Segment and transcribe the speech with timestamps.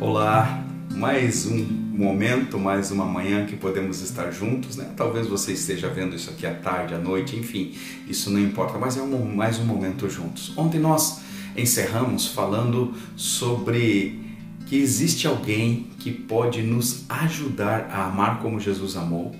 [0.00, 4.92] Olá, mais um momento, mais uma manhã que podemos estar juntos, né?
[4.96, 7.74] Talvez você esteja vendo isso aqui à tarde, à noite, enfim,
[8.06, 10.56] isso não importa, mas é um, mais um momento juntos.
[10.56, 11.20] Ontem nós
[11.56, 14.20] encerramos falando sobre
[14.66, 19.34] que existe alguém que pode nos ajudar a amar como Jesus amou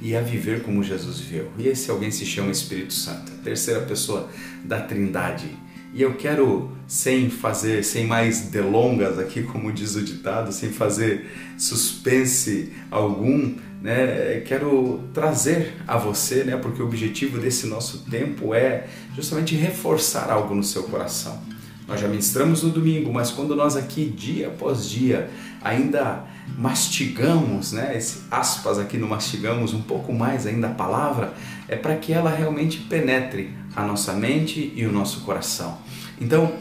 [0.00, 1.50] e a viver como Jesus viveu.
[1.58, 4.30] E esse alguém se chama Espírito Santo, a terceira pessoa
[4.64, 5.63] da Trindade
[5.94, 11.30] e eu quero, sem fazer, sem mais delongas aqui, como diz o ditado, sem fazer
[11.56, 18.88] suspense algum, né, quero trazer a você, né, porque o objetivo desse nosso tempo é
[19.14, 21.40] justamente reforçar algo no seu coração.
[21.86, 25.30] Nós já ministramos no domingo, mas quando nós aqui, dia após dia,
[25.62, 26.24] ainda
[26.56, 31.34] mastigamos, né, esse aspas aqui no mastigamos um pouco mais ainda a palavra,
[31.68, 35.78] é para que ela realmente penetre a nossa mente e o nosso coração.
[36.20, 36.54] Então,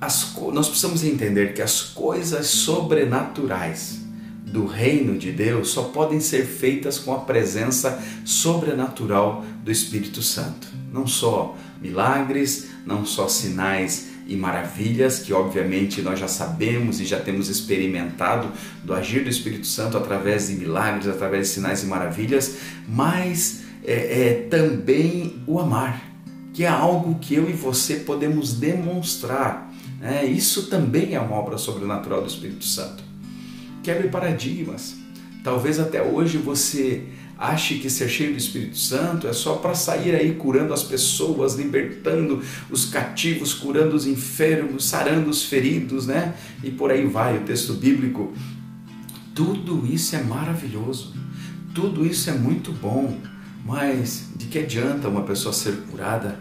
[0.00, 4.00] as, nós precisamos entender que as coisas sobrenaturais
[4.44, 10.77] do reino de Deus só podem ser feitas com a presença sobrenatural do Espírito Santo.
[10.92, 17.18] Não só milagres, não só sinais e maravilhas, que obviamente nós já sabemos e já
[17.18, 18.50] temos experimentado
[18.84, 24.28] do agir do Espírito Santo através de milagres, através de sinais e maravilhas, mas é,
[24.28, 26.08] é também o amar
[26.58, 29.72] que é algo que eu e você podemos demonstrar.
[30.00, 30.24] Né?
[30.24, 33.00] Isso também é uma obra sobrenatural do Espírito Santo.
[33.80, 34.96] Quebre paradigmas.
[35.44, 37.04] Talvez até hoje você
[37.38, 41.54] ache que ser cheio do Espírito Santo é só para sair aí curando as pessoas,
[41.54, 46.34] libertando os cativos, curando os enfermos, sarando os feridos, né?
[46.64, 48.32] E por aí vai o texto bíblico.
[49.34, 51.14] Tudo isso é maravilhoso.
[51.72, 53.16] Tudo isso é muito bom.
[53.64, 56.40] Mas de que adianta uma pessoa ser curada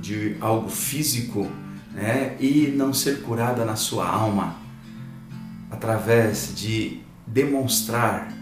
[0.00, 1.48] de algo físico
[1.92, 4.56] né, e não ser curada na sua alma
[5.70, 8.32] através de demonstrar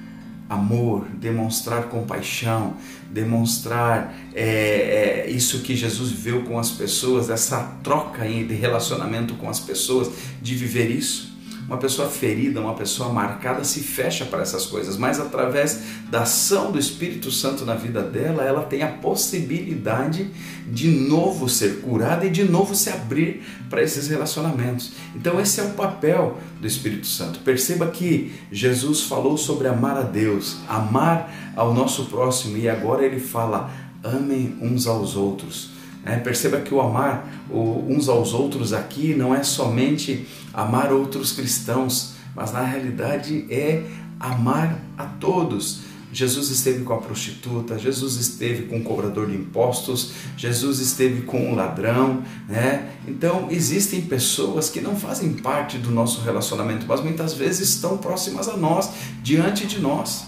[0.51, 2.75] amor, demonstrar compaixão,
[3.09, 9.49] demonstrar é, é, isso que Jesus viveu com as pessoas, essa troca de relacionamento com
[9.49, 10.11] as pessoas,
[10.43, 11.31] de viver isso.
[11.71, 16.73] Uma pessoa ferida, uma pessoa marcada se fecha para essas coisas, mas através da ação
[16.73, 20.29] do Espírito Santo na vida dela, ela tem a possibilidade
[20.67, 24.95] de novo ser curada e de novo se abrir para esses relacionamentos.
[25.15, 27.39] Então, esse é o papel do Espírito Santo.
[27.39, 33.21] Perceba que Jesus falou sobre amar a Deus, amar ao nosso próximo, e agora ele
[33.21, 33.71] fala:
[34.03, 35.71] amem uns aos outros.
[36.05, 42.15] É, perceba que o amar uns aos outros aqui não é somente amar outros cristãos,
[42.35, 43.85] mas na realidade é
[44.19, 45.91] amar a todos.
[46.13, 51.53] Jesus esteve com a prostituta, Jesus esteve com o cobrador de impostos, Jesus esteve com
[51.53, 52.91] o ladrão, né?
[53.07, 58.49] Então existem pessoas que não fazem parte do nosso relacionamento, mas muitas vezes estão próximas
[58.49, 58.91] a nós,
[59.23, 60.25] diante de nós,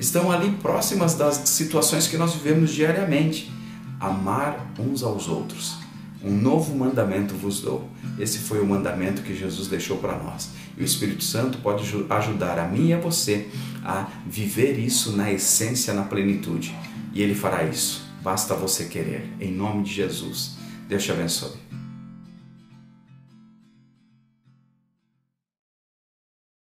[0.00, 3.59] estão ali próximas das situações que nós vivemos diariamente
[4.00, 5.78] amar uns aos outros.
[6.22, 7.88] Um novo mandamento vos dou.
[8.18, 10.50] Esse foi o mandamento que Jesus deixou para nós.
[10.76, 13.48] E o Espírito Santo pode ajudar a mim e a você
[13.84, 16.74] a viver isso na essência, na plenitude.
[17.14, 18.02] E ele fará isso.
[18.22, 19.30] Basta você querer.
[19.40, 20.56] Em nome de Jesus.
[20.88, 21.69] Deus te abençoe.